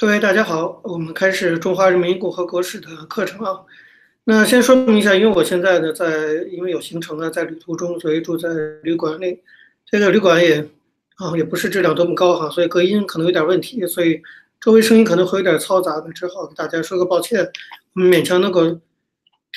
[0.00, 3.64] 各位大家好，我们开始中华人民共和国史的课程啊。
[4.22, 8.48] 那先说明一下，因为我现在呢在，因为有行程呢，在旅途中，所以住在
[8.84, 9.42] 旅馆里。
[9.84, 10.60] 这个旅馆也
[11.16, 14.22] 啊也不是质量多么高哈，所以隔音可能有点问题，所以
[14.60, 17.50] 周围声音可能会有点嘈杂的，只好给大家说个抱歉。
[17.96, 18.80] 我们勉强能够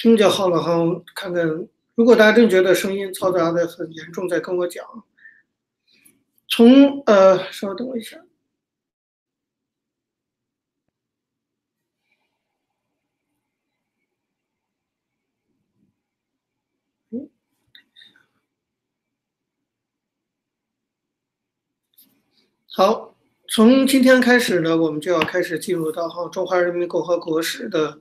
[0.02, 0.74] 听就好了哈。
[1.14, 1.46] 看看，
[1.94, 4.84] 如果大家真觉得声音嘈杂的很严重，再跟我讲。
[6.50, 8.18] 从呃，稍等我一下。
[22.74, 23.14] 好，
[23.50, 28.00] 从今天开始呢，我们就要开始进入到哈中华人民共和国史的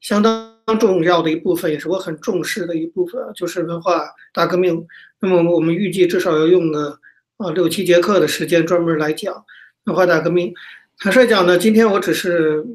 [0.00, 4.84] 相当重要的一部分，也是我很重视的一部分，就是文化大革命。
[5.20, 6.98] 那么我们预计至少要用个
[7.36, 9.44] 啊六七节课的时间专门来讲
[9.84, 10.52] 文化大革命。
[10.98, 12.66] 坦率讲呢，今天我只是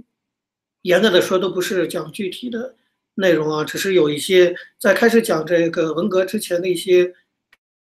[0.84, 2.76] 严格的说，都不是讲具体的
[3.16, 7.14] 内容啊，只是有一些在开始讲这个文革之前的一些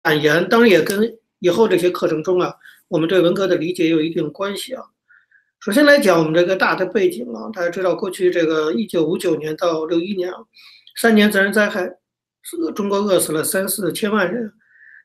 [0.02, 2.54] 感言，当然也跟以后这些课程中啊。
[2.90, 4.82] 我们对文革的理解有一定关系啊。
[5.60, 10.38] 首先来讲，我们这个大的背景啊，大家知道，过去这个一九五九年到六一年啊，
[10.96, 11.88] 三年自然灾害，
[12.74, 14.52] 中国饿死了三四千万人。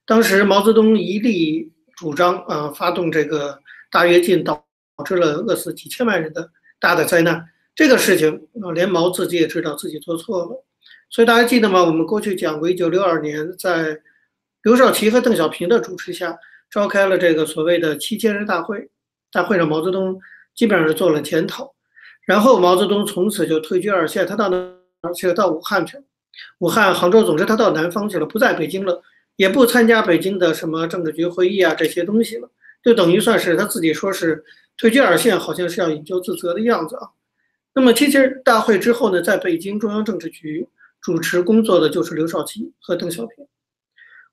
[0.07, 3.59] 当时毛泽东一力主张啊，发动这个
[3.91, 4.65] 大跃进，导
[5.05, 6.49] 致了饿死几千万人的
[6.79, 7.45] 大的灾难。
[7.75, 10.65] 这个事情啊，连毛自己也知道自己做错了。
[11.11, 11.83] 所以大家记得吗？
[11.83, 13.99] 我们过去讲过，一九六二年在
[14.63, 16.35] 刘少奇和邓小平的主持下。
[16.75, 18.89] 召开了这个所谓的七千人大会，
[19.31, 20.19] 大会上毛泽东
[20.53, 21.73] 基本上是做了检讨，
[22.25, 25.33] 然后毛泽东从此就退居二线，他到哪去了？
[25.33, 26.03] 到武汉去了，
[26.57, 29.01] 武汉、杭州，总之他到南方去了，不在北京了，
[29.37, 32.49] 也不参加北京的什么政治局会议啊这些东西了，
[32.83, 34.43] 就等于算是他自己说是
[34.77, 37.07] 退居二线，好像是要引咎自责的样子啊。
[37.73, 40.67] 那么七千人大会之后呢，在北京中央政治局
[40.99, 43.47] 主持工作的就是刘少奇和邓小平。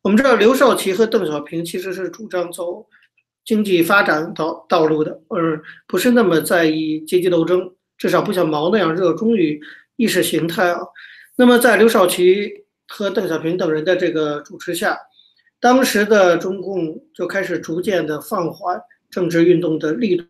[0.03, 2.85] 我们知道刘少奇和邓小平其实是主张走
[3.45, 9.61] 经济发展道道路的，而不是那么在意阶级斗争，至少不像毛那样热衷于
[9.97, 10.81] 意识形态啊。
[11.37, 14.99] 那么在刘少奇和邓小平等人的这个主持下，
[15.61, 20.25] 当时的中共就开始逐渐的放缓政治运动的力度。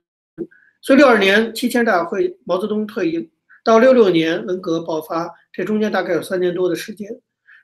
[0.83, 3.31] 所以六二年七千大会，毛泽东退役，
[3.65, 7.09] 到六六年文革爆发，这中间大概有三年多的时间。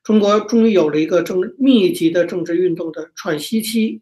[0.05, 4.01] 中国终于有了一个政密集的政治运动的喘息期，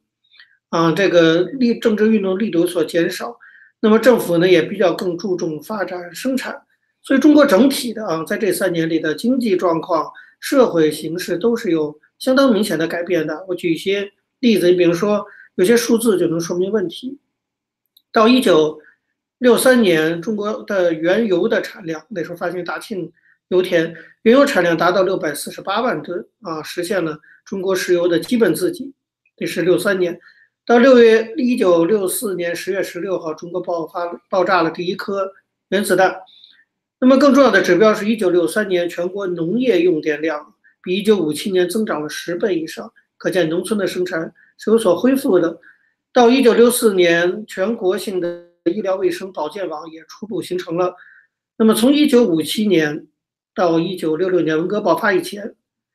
[0.68, 3.36] 啊，这个力政治运动力度所减少，
[3.80, 6.62] 那么政府呢也比较更注重发展生产，
[7.02, 10.08] 所以中国整体的啊，在这三年里的经济状况、
[10.38, 13.44] 社会形势都是有相当明显的改变的。
[13.48, 15.26] 我举一些例子，你比如说
[15.56, 17.18] 有些数字就能说明问题。
[18.12, 18.80] 到一九
[19.38, 23.12] 六三年，中国的原油的产量，那时候发现大庆。
[23.48, 28.92] 油田原油产量达到六百四十八万吨啊，实现了中国石油的基本自给。
[29.36, 30.18] 这是六三年，
[30.66, 35.30] 到六月一九六四年十月十六号，中国爆发爆炸了第一颗
[35.68, 36.16] 原子弹。
[36.98, 45.60] 那么更重要的指标是一九六三年全国农业用电量比一九五七年增长了十倍以上，可见农村的生产是有所恢复的。
[46.12, 50.96] 到一九六四年，全国性的医疗卫生保健网也初步形成了。
[51.56, 53.06] 那么从一九五七年。
[53.56, 55.54] 到一九六六年文革爆发以前，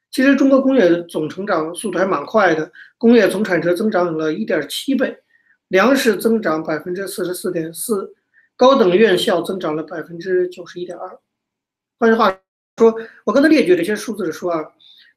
[0.09, 5.15] 其实中国工业总成长速度还蛮快的，工业总产值增长了一点七倍，
[5.67, 8.15] 粮食增长百分之四十四点四，
[8.57, 11.19] 高等院校增长了百分之九十一点二。
[11.99, 12.35] 换句话
[12.77, 12.95] 说，
[13.25, 14.65] 我刚才列举这些数字是说啊，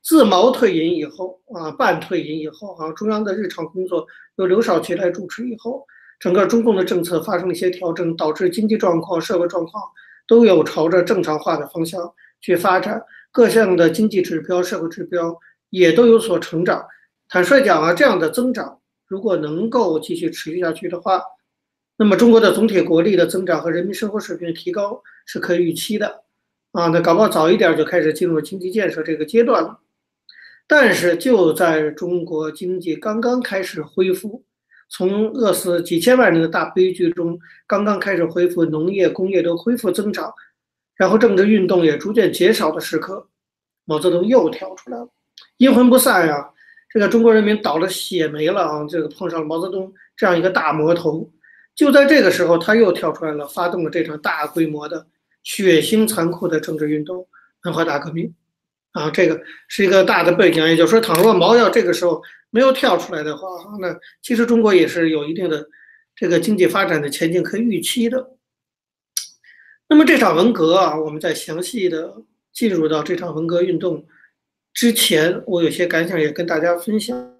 [0.02, 4.06] 自毛退隐以后啊，半退隐以后啊，中央的日常工作
[4.36, 5.86] 由刘少奇来主持以后，
[6.20, 9.82] 整个中共的政策发生了一些调整，导致经济状况、社会状况
[10.28, 12.12] 都有朝着正常化的方向。
[12.44, 15.34] 去发展各项的经济指标、社会指标
[15.70, 16.84] 也都有所成长。
[17.26, 21.22] 坦率讲啊，这样的增长如果能够继续持续下去的话，
[21.96, 26.24] 那么中国的总体国力的增长和人民生活水平的提高是可以预期的。
[26.72, 29.80] 啊，那搞不好早一点就开始进入经济建设这个阶段了。
[30.66, 34.44] 但是就在中国经济刚刚开始恢复，
[34.90, 40.34] 从饿死几千万人的大悲剧中刚刚开始恢复，农业、工业都恢复增长。
[40.96, 43.28] 然后政治运动也逐渐减少的时刻，
[43.84, 45.08] 毛泽东又跳出来了，
[45.56, 46.50] 阴魂不散呀！
[46.88, 48.86] 这个中国人民倒了血霉了啊！
[48.88, 51.28] 这个碰上了毛泽东这样一个大魔头，
[51.74, 55.04] 就在这个时候，他又跳出来了，发动了这场大规模的
[55.42, 57.26] 血腥残酷的政治运动——
[57.64, 58.32] 文化大革命。
[58.92, 63.48] 啊，这个是一个大的背景，也就是说，倘若毛要这个时候没有跳出来的话，
[63.80, 63.92] 那
[64.22, 65.66] 其实中国也是有一定的
[66.14, 68.36] 这个经济发展的前景可以预期的。
[69.86, 72.14] 那么这场文革啊，我们在详细的
[72.52, 74.06] 进入到这场文革运动
[74.72, 77.34] 之前，我有些感想也跟大家分享。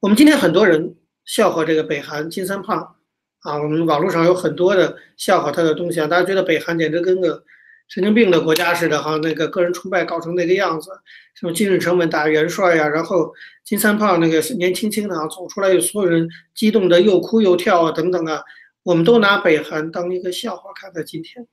[0.00, 0.94] 我们今天很多人
[1.24, 2.94] 笑话这个北韩金三胖
[3.40, 7.42] 啊，我们网络上有很多的笑话他的东西啊，大家觉得北韩简直跟个
[7.88, 10.90] 神经病的国家似的哈，那个个人崇拜搞成那个样子，
[11.34, 18.40] 什么金日成稳打元帅呀，然后金三胖那个年轻轻的啊走出来，有所有人激动的又哭又跳啊等等啊。
[18.82, 21.46] 我们都拿北韩当一个笑话看在今天，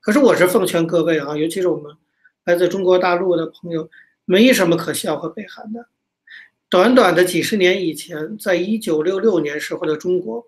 [0.00, 1.92] 可是我是奉劝各位啊，尤其是我们
[2.44, 3.90] 来自中国大陆的朋友，
[4.24, 5.88] 没什么可笑话北韩的。
[6.68, 10.46] 短短的几十年以前，在一九六六年时候的中国，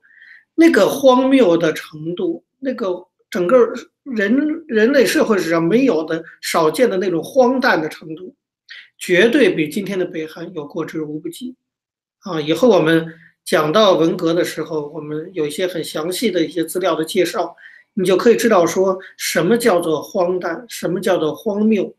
[0.54, 3.58] 那个荒谬的程度，那个整个
[4.04, 8.36] 人人类社会史上没有的、少见的那种荒诞的程度，
[8.96, 11.56] 绝对比今天的北韩有过之无不及。
[12.20, 13.12] 啊，以后我们。
[13.44, 17.56] 讲到文革的时候，我们有一些很详细的一些资料的介绍，
[17.94, 21.92] 你就可以知道说什么叫做荒诞，什么叫做荒谬，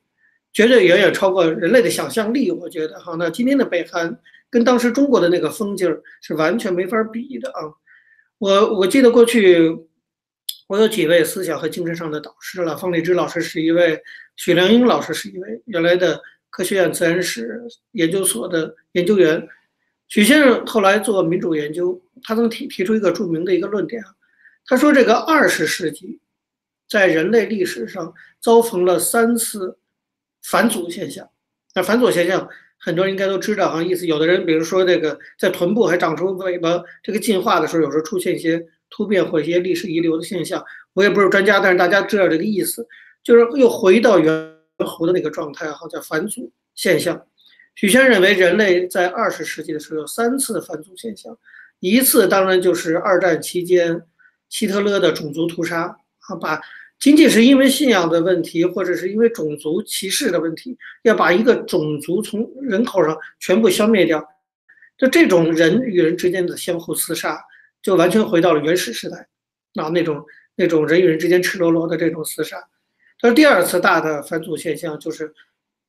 [0.54, 2.50] 绝对远远超过人类的想象力。
[2.52, 4.18] 我觉得哈，那今天的北韩
[4.50, 7.74] 跟当时中国的那个风劲儿是完全没法比的啊。
[8.38, 9.78] 我我记得过去
[10.68, 14.02] 我有几位思想和精神上的导师了，方励之老师是一位，
[14.38, 17.62] 许良英老师是一位，原来的科学院自然史
[17.92, 19.46] 研究所的研究员。
[20.12, 24.10] 许先生后来做民主研究，他曾提提出一个著名的一个论点啊，
[24.66, 26.20] 他说这个二十世纪，
[26.90, 29.78] 在人类历史上遭逢了三次
[30.44, 31.30] 反祖现象。
[31.74, 40.62] 那反祖现象，很多人应该都知道哈，意思有的人比如说这个在臀部还长出尾巴，这个进化的时候有时候出现一些突变或一些历史遗留的现象。
[40.92, 42.86] 我也不是专家，但是大家知道这个意思，
[43.24, 47.26] 就是又回到猿猴的那个状态，哈，叫反祖现象。
[47.82, 51.36] 许先生认为，人类在二十世纪的时候有三次反祖现象，
[51.80, 54.00] 一次当然就是二战期间
[54.50, 56.62] 希特勒的种族屠杀啊，把
[57.00, 64.24] 仅仅是因为信仰的问题，或者是因为种族歧视的问题，要把一个种族从人口上全部消灭掉，
[64.96, 67.44] 就这种人与人之间的相互厮杀，
[67.82, 69.28] 就完全回到了原始时代
[69.74, 70.24] 啊，那种
[70.54, 72.64] 那种人与人之间赤裸裸的这种厮杀。
[73.20, 75.34] 但是第二次大的反祖现象就是。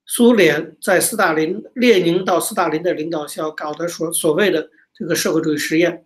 [0.05, 6.05] 苏联在斯大林、列宁到斯大林的领导下搞的所所谓的这个社会主义实验，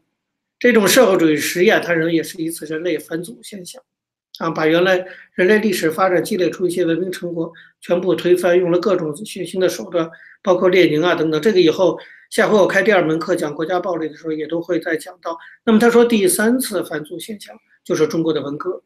[0.59, 3.83] 这种社会主义实验，他认为也是一次人类反祖现象，
[4.39, 10.09] 啊，把原来人类历史发展积累出一些文明成果全部推翻，用了各种血腥的手段，
[10.43, 11.41] 包括列宁啊等等。
[11.41, 11.99] 这个以后
[12.31, 15.37] 下回我开第二门课讲国家暴力的时候也都会再讲到。
[15.65, 18.83] 那么他说第三次反祖现象就是中国的文革，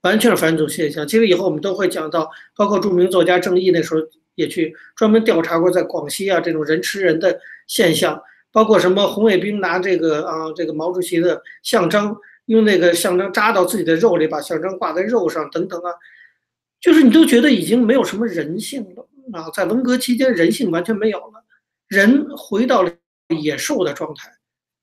[0.00, 1.06] 完全反祖现象。
[1.06, 4.00] 其实以后我们都会讲到，包括著名作家郑毅那时候。
[4.38, 7.36] 也去专门调查过，在广西啊这种人吃人的
[7.66, 15.90] 现象，包括什么红卫兵拿这个啊这个毛主席的象征，用那个象征扎到自己的肉里，把象征挂在肉上等等啊，
[16.80, 21.44] 就是你都觉得已经没有什么人性了啊，在文革期间人性完全没有了，
[21.88, 22.92] 人回到了
[23.42, 24.30] 野兽的状态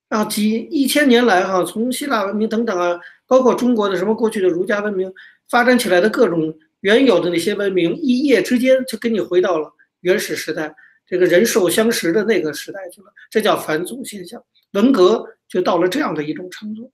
[0.10, 5.14] 啊，几一千年来哈，从希腊文明等等啊，包括中国的什么过去的儒家文明
[5.50, 6.54] 发展起来的各种。
[6.86, 10.72] 原有的那些文明一夜之间就给你回到了原始时代，
[11.04, 14.40] 这个人兽相食的那个时代去了，这叫反祖现象。
[14.74, 16.92] 文革就到了这样的一种程度。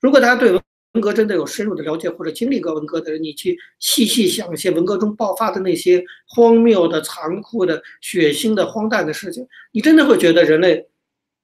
[0.00, 0.60] 如果大家对文
[1.00, 10.84] 革真的有深入的了解，或者经历过文革的人，你去细细想一些文革中爆发的那些荒谬的、残酷的、血腥的、荒诞的事情，你真的会觉得人类，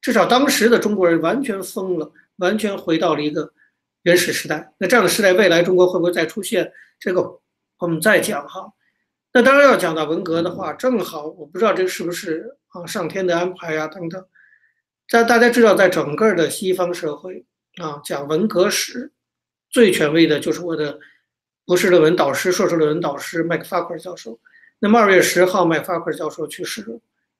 [0.01, 3.53] 至少当时的中国人完全疯了，完全回到了一个
[4.03, 4.75] 原始时代。
[4.79, 7.41] 那这样的时代，未来中国会不会再出现这个？
[7.85, 8.73] 我们再讲哈，
[9.35, 14.25] 那当然要讲到文革的话，正好我不知道这是不是啊上天的安排呀等等。
[15.07, 17.45] 在大家知道，在整个的西方社会
[17.77, 19.13] 啊，讲文革史
[19.69, 20.99] 最权威的就是我的
[21.67, 24.41] 博士论文导师、硕士论文导师麦克法克尔教授。
[24.79, 26.99] 那么二月十号，麦克法克尔教授去世了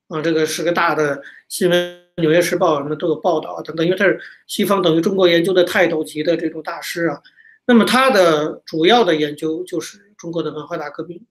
[0.09, 7.23] 啊，这个是个大的新闻，《纽约时报》什么都有报道等等，因为他是西方等于中国研究的泰斗级的这种大师啊。
[7.67, 11.25] 那么他的主要的研究就是中国的文化大革命，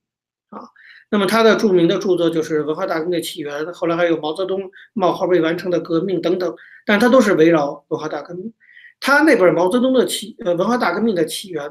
[0.50, 0.62] 啊，
[1.10, 8.54] 那么他的著名的著作就是《文化大革命的起源》，后来还有毛泽东冒号未完成的革命等等，但他都是围绕文化大革命。
[9.00, 11.70] 他那本《毛泽东的起呃文化大革命的起源》，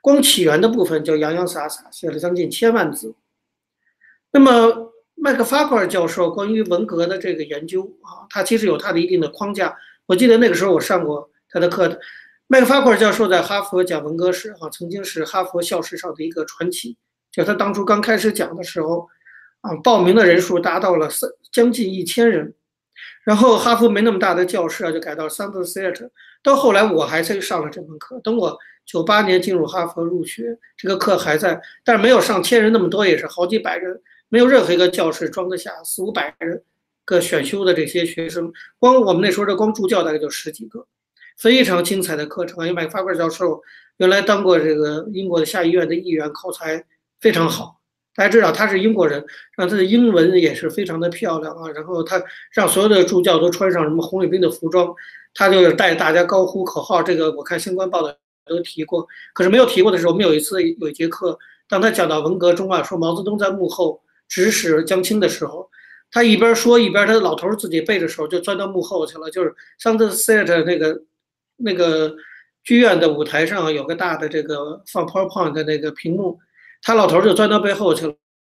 [0.00, 3.14] 光起源的部分就洋洋洒洒写了将近千万字。
[4.32, 9.76] 那么麦克法克尔教授关于文革的这个研究啊，他其实有他的一定的框架。
[10.06, 11.98] 我记得那个时候我上过他的课。
[12.52, 16.98] 麦克法克尔教授在哈佛讲文革史，啊，曾经是哈佛校史上的一个传奇。
[17.30, 19.08] 就他当初刚开始讲的时候，
[19.62, 22.52] 啊，报名的人数达到了三将近一千人。
[23.24, 26.10] 然后哈佛没那么大的教室啊，就改到 Sumter Theater。
[26.42, 28.20] 到后来我还在上了这门课。
[28.22, 36.62] 等我九八年进入哈佛入学，这个课还在，但是没有上千人那么多，也是好几百人，没有任何一个教室装得下四五百人
[37.06, 38.52] 个选修的这些学生。
[38.78, 40.86] 光我们那时候的光助教大概就十几个，
[41.42, 42.64] 非常精彩的课程。
[42.64, 43.60] 因为麦克法克教授
[43.96, 46.84] 原来当过这个英国的下议院的议员，口才
[47.20, 47.80] 非常好。
[48.14, 49.24] 大家知道他是英国人，
[49.56, 51.68] 让他的英文也是非常的漂亮啊。
[51.70, 52.22] 然后他
[52.52, 54.94] 让所有的助教都穿上什么红卫兵的服装，
[55.34, 57.02] 他就带大家高呼口号。
[57.02, 58.14] 这个我看相关报道
[58.46, 59.06] 都提过。
[59.32, 65.70] 可是没有提过的时候，我们有一次有一节课，当他讲到文革中啊，说毛泽东在幕后指使江青的时候，
[66.10, 69.30] 他一边说一边他的老头自己背着手就钻到幕后去了。
[69.30, 71.00] 就是上次 set 那个
[71.62, 72.14] 那个
[72.64, 76.38] 剧院的舞台上有个大的这个放 PowerPoint 的那个屏幕。
[76.82, 78.14] 他老头就钻到背后去了，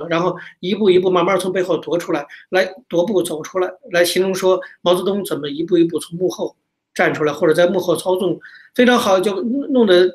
[0.08, 6.56] 然后一步一步慢慢从背后踱出来，来踱步走出来，来形容说毛泽东怎么一步一步从幕后
[6.92, 8.38] 站出来，或者在幕后操纵
[8.75, 10.10] 非常好，就弄得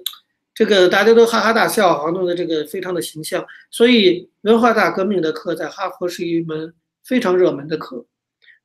[0.53, 3.45] 这个大家都哈哈大笑啊，弄得这个非常的形象。
[3.69, 8.05] 所以文化大革命的课在哈佛是一门非常热门的课。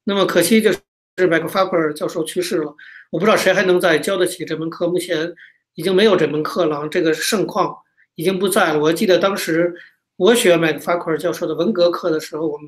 [0.02, 0.78] 那么可惜就是
[1.16, 2.74] 是麦克法克尔教授去世了，
[3.10, 5.34] 我不知道谁还能再教得起这门课，目前
[5.74, 7.76] 已经没有这门课了，这个盛况。
[8.18, 8.78] 已经不在了。
[8.78, 9.74] 我记得当时
[10.16, 12.66] 我学麦克法克尔教授的文革课的时候，我们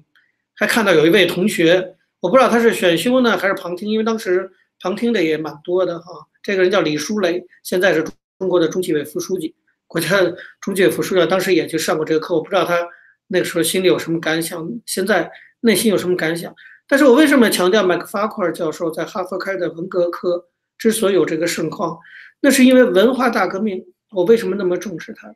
[0.54, 6.26] 还看到有一位同学，我不知道他是选修呢还是旁听，因为当时旁听的也蛮多的哈。
[6.42, 8.04] 这个人叫李书雷，现在是
[8.38, 9.54] 中国的中纪委副书记，
[9.86, 10.20] 国家
[10.60, 12.34] 中纪委副书记，当时也去上过这个课。
[12.34, 12.86] 我不知道他
[13.28, 16.54] 那个时候心里有什么感想，现在内心有什么感想。
[16.88, 21.98] 但是我为什么强调麦克法库尔教授在哈佛开的文革课之所以有这个盛况，
[22.40, 23.84] 那是因为文化大革命。
[24.10, 25.34] 我为什么那么重视它？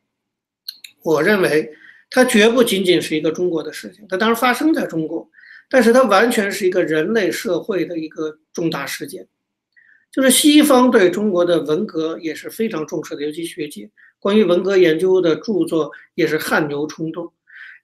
[1.03, 1.71] 我认为
[2.09, 5.29] 它绝不仅仅是一个中国的事情，它当然发生在中国，
[5.69, 9.27] 但是它完全是一个人类社会的一个重大事件。
[10.11, 17.31] 就是西方对中国的文革也是非常重视的，尤其学界关于文革研究的著作也是汗牛充栋。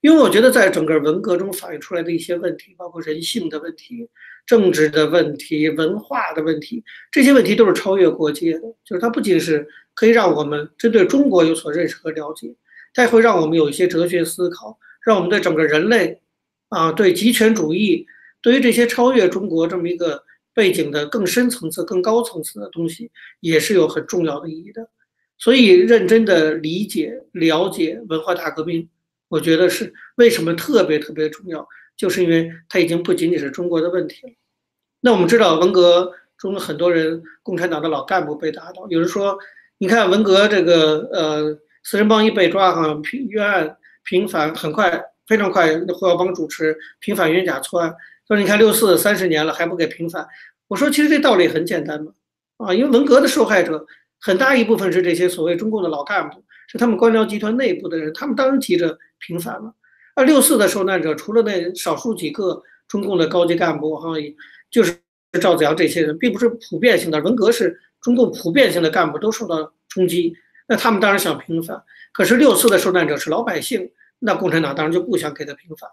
[0.00, 4.08] 因为我觉得在整个文革中反映出来的一些问题，包括人性的问题、
[4.46, 9.66] 政治的问题、文化的问题，这些问题都是超越国界的，就是它不仅是。
[9.92, 12.54] 可以让我们针对中国有所认识和了解，
[12.94, 16.22] 它也会让我们有一些哲学思考，让我们对整个人类，
[16.70, 18.06] 啊，对极权主义，
[18.40, 20.22] 对于这些超越中国这么一个
[20.54, 24.88] 背景的更深层次、更高层次的东西，也是有很重要的意义的。
[25.36, 28.88] 所以，认真的理解、了解文化大革命，
[29.30, 34.32] 我觉得是为什么特别特别重要，就是因为它已经不仅仅是中国的问题了。
[35.00, 39.38] 那我们知道，文革中很多人，共产党的老干部被打倒，有人说。
[39.82, 45.74] 你看文革这个呃，四人帮一被抓哈，平冤案平反很快，非常快。
[45.98, 47.90] 胡耀邦主持平反冤假错案，
[48.28, 50.28] 说你看六四三十年了还不给平反。
[50.68, 52.12] 我说其实这道理很简单嘛，
[52.58, 53.86] 啊，因为文革的受害者
[54.20, 59.74] 很大一部分是这些所谓中共的老干部，是他们官僚集团内部的人，他们当然急着平反了。
[60.14, 64.08] 而六四的受难者除了那少数几个中共的高级干部哈，
[64.70, 64.98] 就是
[65.40, 67.20] 赵子阳这些人，并不是普遍性的。
[67.20, 67.80] 文革是。
[68.02, 70.34] 中共普遍性的干部都受到冲击，
[70.66, 71.84] 那他们当然想平反。
[72.14, 75.90] 可是六四的受难者是老百姓，那共产党当然就不想给他平反。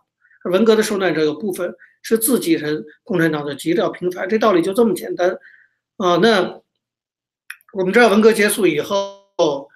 [0.49, 4.29] 文革的受难者有部分是自己人，共产党就急着要平反。
[4.29, 5.37] 这道理就这么简单
[5.97, 6.15] 啊。
[6.15, 6.61] 那
[7.73, 9.67] 我们知道文革结束以后，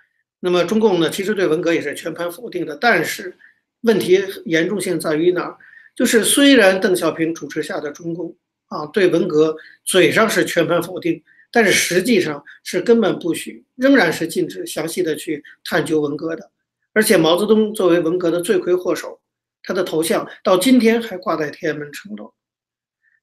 [0.42, 2.76] 那么中共呢，其实对文革也是全盘否定的。
[2.76, 3.38] 但是
[3.82, 5.58] 问题严重性在于哪儿？
[5.96, 8.36] 就是虽然邓小平主持下的中共
[8.68, 9.56] 啊，对文革
[9.86, 11.24] 嘴上是全盘否定。
[11.54, 16.50] 但是实际上是根本不许，仍然是禁止详细的去探究文革的。
[16.94, 19.20] 而且毛泽东作为文革的罪魁祸首，
[19.62, 22.34] 他的头像到今天还挂在天安门城楼。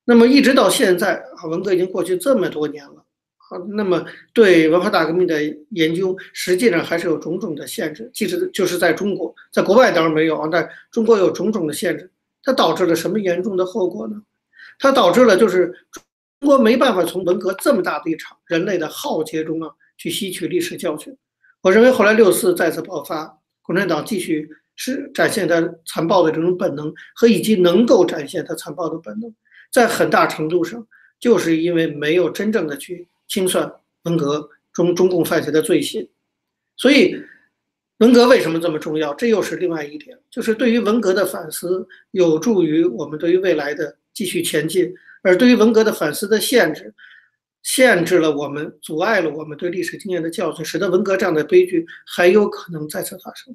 [0.05, 3.03] 那么一直到现在啊，文革已经过去这么多年了，
[3.71, 8.11] 那么对文化大革命的研究实际上还是有种种的限制。
[8.12, 12.11] 即使就是在中国，在国外当然没有啊，在中国有种种的限制。
[12.43, 14.23] 它导致了什么严重的后果呢？
[14.78, 15.75] 它导致了就是。
[16.40, 21.12] 中国没办法从文革这么大的一场人类的浩劫中啊去吸取历史教训。
[21.62, 29.35] 我认为后来六四再次爆发，共产党继续是展现它残暴的这种本能，和以及能够展现它残暴的本能，
[29.73, 30.87] 在很大程度上
[31.19, 36.08] 就是因为没有真正的去清算文革中中共犯下的罪行。
[36.76, 37.14] 所以，
[37.99, 39.12] 文革为什么这么重要？
[39.14, 44.94] 这又是另外一点，就是对于文革的反思，有助于我们对于未来的继续前进。
[45.23, 46.94] 而对于文革的反思的限制，
[47.64, 53.54] 限制了我们，阻碍了我们对历史经验的教训，使得文革这样的悲剧还有可能再次发生。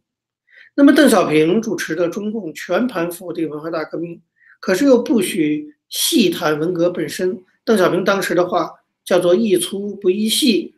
[0.75, 4.21] 那么，邓小平主持的中共全盘否定文化大革命，
[4.59, 7.41] 可是又不许细谈文革本身。
[7.63, 8.69] 邓小平当时的话
[9.03, 10.75] 叫做“宜粗不宜细”，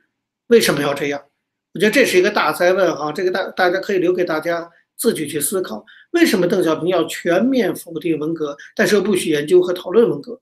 [0.47, 1.23] 为什么要这样？
[1.73, 5.85] 我觉得这是一个大灾问哈，这个大大家可以留给大家自己去思考。
[6.11, 10.39] 为什么邓小平要全面否定文革，但是又不许研究和讨论文革？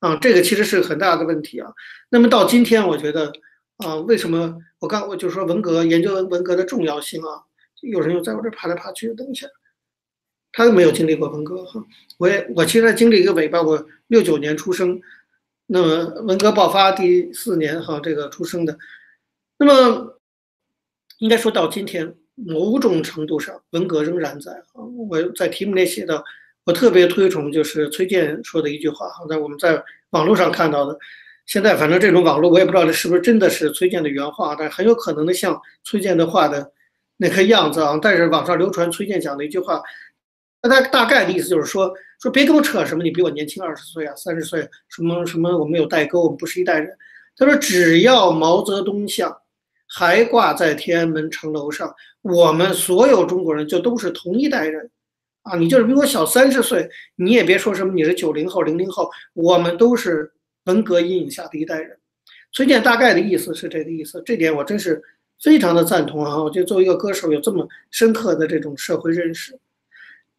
[0.00, 1.72] 啊，这个其实是很大的问题啊。
[2.10, 3.32] 那么到今天，我觉得
[3.78, 7.42] 啊，为什么我刚我就说文革研究文革的重要性啊？
[7.80, 9.46] 有人又在我这爬来爬去，等一下，
[10.52, 11.82] 他没有经历过文革哈。
[12.18, 15.00] 我也我其实经历一个尾巴，我六九年出生，
[15.68, 18.76] 那么文革爆发第四年哈，这个出生的，
[19.56, 20.20] 那么
[21.18, 24.82] 应该说到今天，某种程度上文革仍然在啊。
[25.08, 26.24] 我在题目里写的。
[26.64, 30.98] 我特别推崇就是崔健说的一句话，在我们在网络上看到的。
[31.46, 36.70] 现在反正这种网络，我也不知道这是不是真的是崔健的原话，但很有可能的像崔健的话的
[37.16, 37.98] 那个样子啊。
[38.02, 39.82] 但是网上流传崔健讲的一句话，
[40.62, 46.96] 那他大概的意思就是说，说别跟我扯什么，你比我年轻二十岁啊，三十岁，什么什么，我们有代沟，我们不是一代人。
[47.36, 49.36] 他说，只要毛泽东像
[49.86, 54.90] 还挂在天安门城楼上，我们所有中国人就都是同一代人。
[55.42, 60.30] 啊，你就是比我小三十岁，你也别说什么你是九零后、零零后，我们都是
[60.64, 61.96] 文革阴影下的一代人。
[62.52, 65.00] 崔健大概的意思是这个意思，这点我真是
[65.40, 66.42] 非常的赞同啊！
[66.42, 69.58] 我觉得作为一个歌手，有这么深刻的这种社会认识，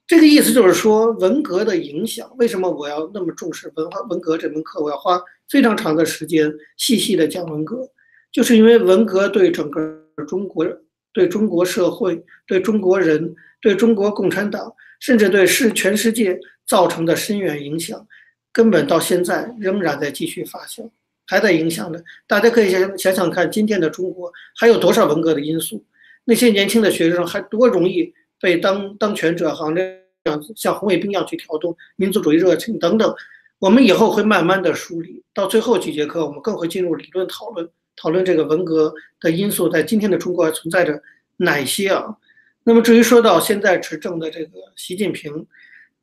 [0.10, 2.28] 这个意思就是说文革的影响。
[2.40, 4.82] 为什么我要那么重视文化文革这门课？
[4.82, 7.88] 我要花非常长的时间细细的讲文革，
[8.32, 10.66] 就是因为文革对整个中国、
[11.14, 14.74] 对中国社会、对中国人、对中国共产党。
[15.00, 16.38] 甚至对世全世界
[16.68, 18.06] 造成的深远影响，
[18.52, 20.90] 根本到现在仍然在继续发酵，
[21.26, 22.04] 还在影响着。
[22.28, 25.86] 大家可以想想想看，今天的中国还有多少文革的因素？
[26.26, 29.82] 那些年轻的学生还多容易被当当权者好像这
[30.24, 33.14] 样像红卫兵一样去调动民族主义热情等等。
[33.60, 41.02] 我们以后会慢慢的梳理，到最后几节课，我们更会进入理论讨论，讨论这个文革的因素在今天的中国还存在着
[41.36, 42.16] 哪些啊？
[42.64, 45.46] 那么至于说到现在执政的这个习近平，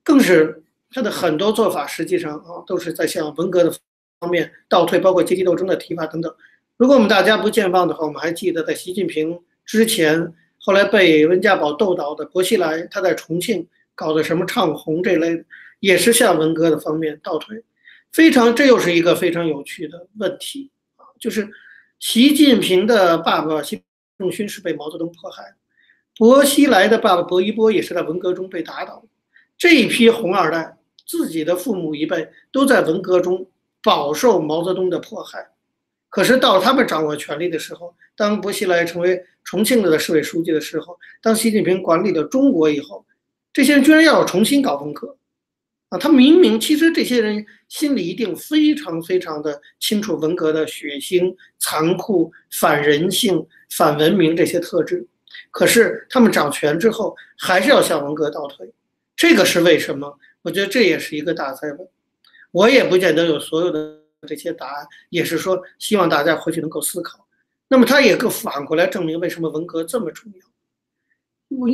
[0.02, 3.72] 更是他的很多做法，实际上啊都是在向文革的
[4.20, 6.34] 方面倒退，包括阶级斗争的提法等等。
[6.76, 10.34] 如果我们大家不健忘的话，我们还记得在习近平之前，
[10.66, 15.44] 后来被温家宝斗倒的薄熙来，他在重庆搞的什么唱红这类的，
[15.78, 17.62] 也是向文革的方面倒退。
[18.10, 20.72] 非常，这又是一个非常有趣的问题，
[21.20, 21.48] 就是
[22.00, 23.80] 习近平的爸爸习
[24.18, 25.54] 仲勋是被毛泽东迫害。
[26.18, 29.04] 薄熙来的爸爸薄一波也是在文革中被打倒。
[29.56, 30.76] 这一批红二代，
[31.06, 33.48] 自己的父母一辈都在文革中
[33.84, 35.46] 饱受毛泽东的迫害。
[36.08, 43.04] 可是到他们掌握权力的时候，当薄熙来成为重庆的市委书记的时候，当习近平管理了中国以后，
[43.52, 45.16] 这些人居然要重新搞文革
[45.90, 45.98] 啊！
[45.98, 55.06] 他明明其实这些人心里一定非常非常的清楚文革的血腥、残酷、反人性、反文明这些特质。
[55.50, 58.72] 可是他们掌权之后，还是要向文革倒退，
[59.14, 60.18] 这个是为什么？
[60.42, 61.88] 我觉得这也是一个大灾问。
[62.52, 67.26] 我也不见得有所有的这些答案，也是说希望大家回去能够思考。
[67.68, 70.46] 那么它也更反过来证明为什么文革这么重要。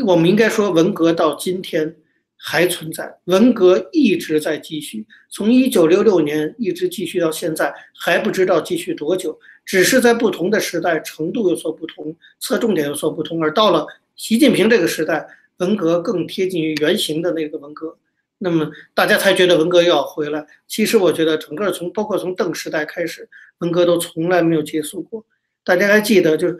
[0.06, 1.96] 我们应该说，文革到今天
[2.36, 9.38] 还存在，文革一直在继续，从一九六六年一直继续到现在，还不知道继续多久。
[9.64, 13.42] 只是在不同的时代，程度有所不同，侧重点有所不同。
[13.42, 15.26] 而到了习近平这个时代，
[15.58, 17.96] 文革更贴近于原型的那个文革，
[18.42, 20.44] 那么大家才觉得文革又要回来。
[20.66, 23.28] 其实我觉得，整个从包括从邓时代开始，
[23.58, 25.24] 文革都从来没有结束过。
[25.64, 26.58] 大家还记得，就是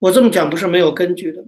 [0.00, 1.44] 我这么讲不是没有根据的。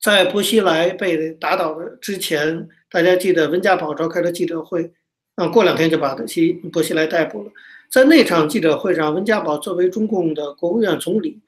[0.00, 4.92] 在薄熙来被打倒的之前，大家记得温家宝召开的记者会，
[5.34, 7.50] 啊，过两天就把习薄熙来逮捕了。
[7.90, 11.40] 在那场记者会上，温家宝作为中共的国务院总理，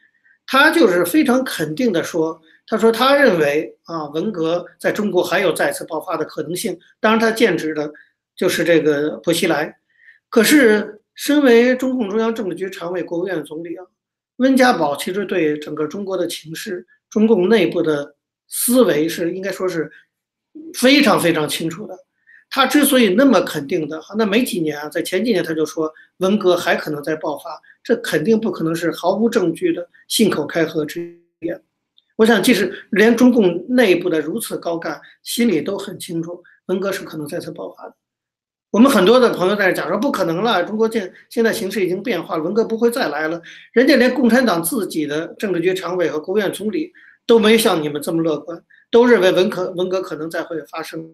[0.46, 6.78] 他就是非常肯定地说：“他说他认为啊，文革在中国还有再次爆发的可能性。
[7.00, 7.90] 当然，他剑指的
[8.36, 9.74] 就是这个薄熙来。
[10.28, 13.86] 可是，身为中共中央政治局常委、国务院总理啊，
[14.36, 18.14] 温家宝其实对整个中国的情势、中共内部的
[18.48, 19.90] 思维是应该说是
[20.74, 21.96] 非常非常清楚的。”
[22.50, 31.62] 他之所以那么肯定的，那没几年啊，在前几年他就说文革还可能在爆发，这肯定不可能是毫无证据的信口开河之言。
[32.18, 37.94] 我想，即使连中共内部的如此高干，心里都很清楚，文革是可能再次爆发的。
[38.72, 43.40] 我们很多的朋友在这讲说不可能了，中国现现在形势已经变化了，文革不会再来了。
[43.72, 46.92] 人家连共产党自己的政治局常委和国务院总理
[47.24, 51.08] 都没像你们这么乐观，都认为文革文革可能再会发生。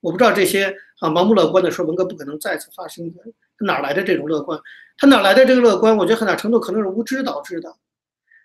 [0.00, 0.66] 我不知道这些
[1.00, 3.20] 啊盲目乐观的说文革不可能再次发生的，
[3.66, 4.56] 哪来的这种乐观？
[4.98, 5.96] 他哪来的这个乐观？
[5.96, 7.74] 我觉得很大程度可能是无知导致的。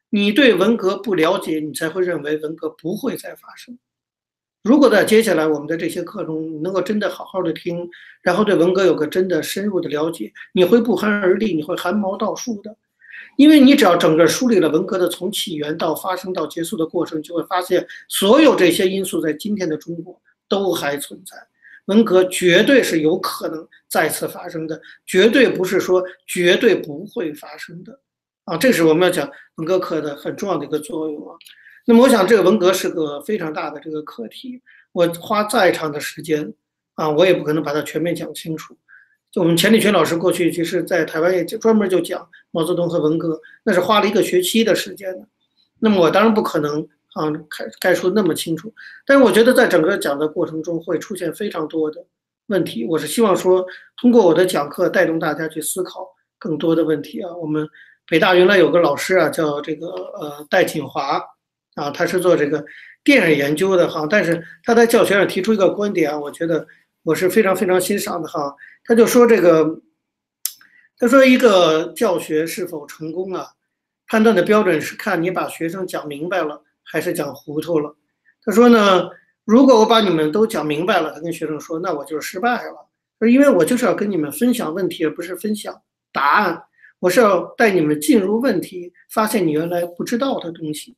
[0.09, 3.77] 你对文革不了解，你才会认为文革不会再发生。
[4.63, 7.89] 如果在接下来我们的这些课中你能够真的好好的听，
[8.21, 12.75] 然后对文革有个真的深入的了解，你会不寒而栗，你会汗毛倒竖的。
[13.37, 20.19] 因为你只要整个梳理了文革的从起源到发生到结束的过程，就会发现所有这些因素在今天的中国
[20.49, 21.37] 都还存在。
[21.85, 27.97] 文革绝对是有可能再次发生的，绝对不是说绝对不会发生的
[28.49, 28.57] 啊！
[28.57, 31.35] 这是我们要讲文革课的很重要的一个作用啊。
[31.85, 36.53] 那么我想，这个文革是个非常大的这个课题，我花再长的时间
[36.95, 38.75] 啊，我也不可能把它全面讲清楚。
[39.31, 45.27] 就我们钱理群老师过去其实在台湾也专门就讲毛泽东和文革，那是花了一个学期的时间的。
[45.79, 46.81] 那么我当然不可能
[47.13, 48.73] 啊概概述那么清楚，
[49.05, 52.03] 但是我觉得在整个讲的过程中会出现非常多的
[52.47, 52.85] 问题。
[52.85, 53.63] 我是希望说
[54.01, 56.07] 通过我的讲课带动大家去思考
[56.39, 57.31] 更多的问题啊。
[57.35, 57.69] 我们
[58.09, 61.21] 北大原来有个老师啊叫这个呃戴锦华
[61.75, 62.65] 啊，他是做这个
[63.03, 66.65] 电影研究的哈，但是他在教学上提出一个观点啊，我觉得
[67.03, 68.53] 我是非常非常欣赏的哈。
[68.83, 69.79] 他就说这个，
[70.97, 73.47] 他说一个教学是否成功啊，
[74.07, 77.95] 判断的标准是看你把学生讲明白了还是讲糊涂了。
[78.43, 79.07] 他说呢，
[79.45, 82.89] 如果我把你们都讲明白了，他跟学生说，那我就是失败了。
[83.29, 86.63] 因为我就是要跟你们分享问题，而不是分享答案。
[86.99, 90.95] 我是要带你们进入问题，发现你原来不知道的东西。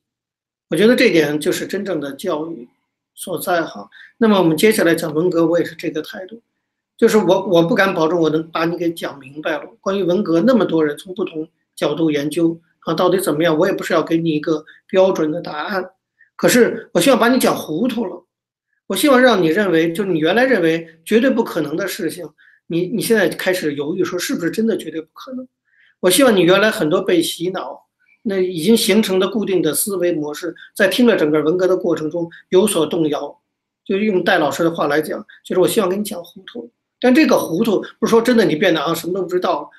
[0.68, 2.68] 我觉得这点就是真正的教育
[3.14, 3.88] 所在哈。
[4.18, 6.42] 那么我们接下来讲文革，我也是这个态度。
[6.96, 9.64] 就是我，我不敢保证我能把你给讲明白了。
[9.80, 13.56] 关于文革，那么多人从不同角度研究啊，到底怎么样？
[13.56, 15.90] 我也不是要给你一个标准的答案。
[16.36, 18.24] 可是我希望把你讲糊涂了。
[18.88, 22.28] 我希望让你认为，就是你原来认为绝对不可能的事情，
[22.66, 25.46] 你你现在开始犹豫，说是不是真的绝对不可能？
[26.02, 27.86] 我希望你原来很多被洗脑，
[28.22, 33.40] 那已经形成的固定的思维模式，在听了整个文革的过程中有所动摇。
[33.84, 36.68] 就用戴老师的话来讲，就是我希望跟你讲糊涂。
[37.00, 39.70] 但这个糊涂不是说真的你变得啊什么都不知道，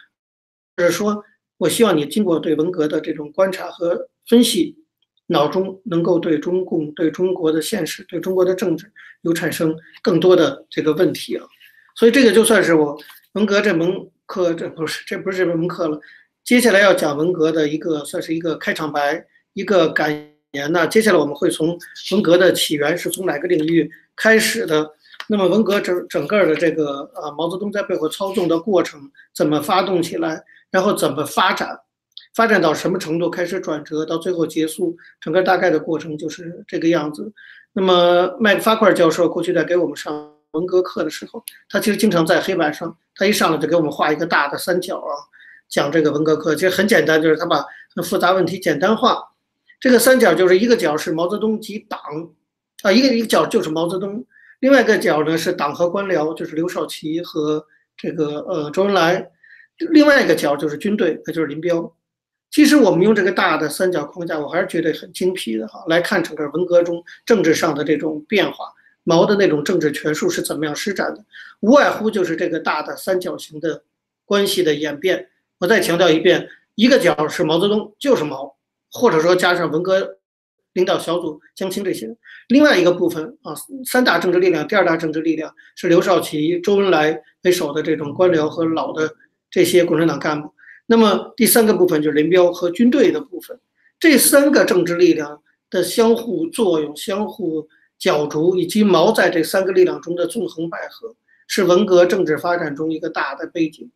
[0.77, 1.23] 而是说
[1.57, 4.77] 我希望你经过对文革的这种观察和分析，
[5.27, 8.89] 脑中能够对中共、对中国的现实、对中国的政治
[9.23, 11.45] 有产生更多的这个问题啊。
[11.95, 12.97] 所以这个就算是我
[13.33, 15.99] 文革这门课，这不是这不是这门课了。
[16.43, 20.12] 接下来要讲文革的一个算是一个开场白，一个感
[20.51, 20.88] 言呢。
[20.88, 21.77] 接下来我们会从
[22.12, 24.91] 文革的起源是从哪个领域开始的。
[25.29, 28.99] 那么文革整整个的这个呃毛泽东在背后操纵的过程
[29.33, 31.79] 怎么发动起来，然后怎么发展，
[32.36, 37.31] 发展到什么程度开始转折，到最后结束，整个大概的过程就是这个样子。
[37.71, 45.13] 那么麦克法克尔教授过去在给我们上文革课的时候，他其实经常在黑板上，他一上来就给我们画一个大的三角啊，
[45.70, 47.63] 讲这个文革课其实很简单，就是他把
[48.04, 49.22] 复杂问题简单化。
[49.80, 52.00] 这个三角就是一个角是毛泽东及党
[52.84, 54.26] 啊，一个一个角就是毛泽东。
[54.60, 57.66] 另外一个角呢是党和官僚，就是刘少奇和
[57.98, 59.22] 这个呃周恩来；
[59.89, 61.94] 另外一个角就是军队，那就是林彪。
[62.50, 65.84] 其实我们用这个大的三角框架，我还是觉得很精辟的哈。
[65.88, 68.72] 来看整个文革中政治上的这种变化，
[69.04, 71.24] 毛的那种政治权术是怎么样施展的，
[71.62, 73.84] 无外乎就是这个大的三角形的
[74.26, 75.30] 关系的演变。
[75.60, 78.56] 我再强调一遍，一个角是毛泽东，就是毛，
[78.92, 80.18] 或者说加上文革。
[80.74, 83.54] 领导小组江青这些人，另外一个部分啊，
[83.86, 89.13] 三大政治力量，第二大政治力量是刘少奇、周恩来为首的这种官僚和老的
[89.52, 90.52] 这些共产党干部。
[90.88, 93.60] 那么第三个部分就是林彪和军队的部分。
[94.00, 97.68] 这三个政治力量的相互作用、相互
[98.04, 101.16] 角逐，以及毛在这三个力量中的纵横捭阖，
[101.48, 103.89] 是文革政治发展中一个大的背景。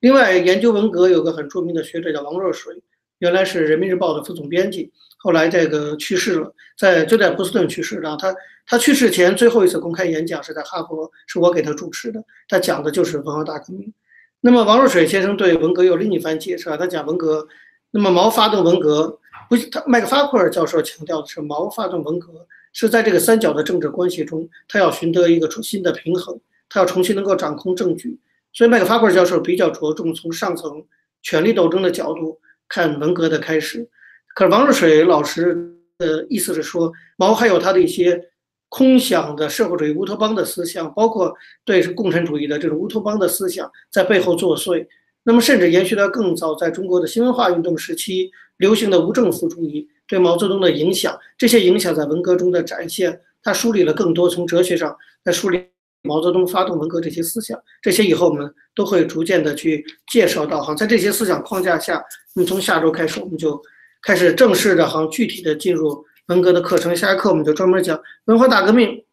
[0.00, 2.82] 另外，研究文革有个很著名的学者叫王若水，
[3.20, 4.90] 原来是人民日报的副总编辑。
[5.18, 8.00] 后来这个去世了，在就在波士顿去世。
[8.00, 8.34] 然后他
[8.66, 12.20] 他去世前最后一次公开演讲是在哈佛，是我给他主持的。
[12.48, 13.94] 他讲的就是文化大革命。
[14.40, 17.46] 那么王若水先生对文革有另一番解释啊，他讲文革，
[17.92, 22.46] 那么毛发动文革，不是，他麦克法库尔教授强调的是毛发动文革
[22.78, 28.18] 是在这个三角的政治关系中，他要寻得一个重新的平衡，他要重新能够掌控政局。
[28.52, 30.84] 所以麦克法库尔教授比较着重从上层
[31.22, 33.88] 权力斗争的角度看文革的开始。
[34.34, 38.22] 可是王若水老师的意思是说，毛还有他的一些
[38.68, 41.34] 空想的社会主义乌托邦的思想，包括
[41.64, 44.86] 对共产主义的这种乌托邦的思想在背后作祟。
[45.22, 55.66] 那么，甚至延续到更早，在中国的新文化运动时期流行的无政府主义对毛泽东的影响，这些影响在文革中的展现，他梳理了更多从哲学上在梳理
[56.02, 63.60] 毛泽东发动文革这些思想，这些以后我们都会逐渐的去介绍到哈，在这些思想框架下，那么从下周开始我们就
[64.02, 69.04] 开始正式的哈具体的进入文革的课程，下一课我们就专门讲文化大革命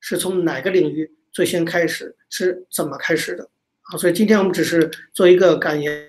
[0.00, 3.48] 是从哪个领域最先开始，是怎么开始的
[3.92, 3.98] 啊？
[3.98, 6.08] 所以今天我们只是做一个感言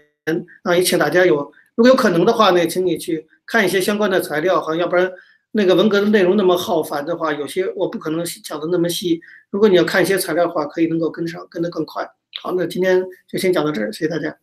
[0.61, 1.37] 啊，也请大家有
[1.73, 5.11] 如果有可能的话呢，请你去看一些相关的材料哈，要不然。
[5.51, 9.19] 那个文革的内容那么浩繁的话，有些我不可能讲的那么细。
[9.49, 12.07] 如果你要看一些材料的话，可以能够跟上，跟得更快。
[12.39, 14.37] 好，那今天就先讲到这儿，谢谢大家。